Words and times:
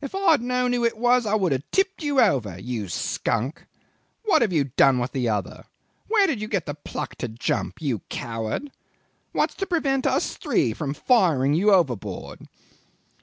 If 0.00 0.14
I 0.14 0.30
had 0.30 0.40
known 0.40 0.72
who 0.72 0.82
it 0.82 0.96
was, 0.96 1.26
I 1.26 1.34
would 1.34 1.52
have 1.52 1.70
tipped 1.70 2.02
you 2.02 2.18
over 2.18 2.58
you 2.58 2.88
skunk! 2.88 3.66
What 4.24 4.40
have 4.40 4.50
you 4.50 4.64
done 4.78 4.98
with 4.98 5.12
the 5.12 5.28
other? 5.28 5.64
Where 6.08 6.26
did 6.26 6.40
you 6.40 6.48
get 6.48 6.64
the 6.64 6.72
pluck 6.72 7.16
to 7.16 7.28
jump 7.28 7.82
you 7.82 7.98
coward? 8.08 8.72
What's 9.32 9.54
to 9.56 9.66
prevent 9.66 10.06
us 10.06 10.38
three 10.38 10.72
from 10.72 10.94
firing 10.94 11.52
you 11.52 11.70
overboard? 11.70 12.46